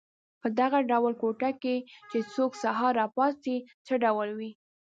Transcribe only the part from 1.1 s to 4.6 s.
کوټه کې چې څوک سهار را پاڅي څه ډول وي.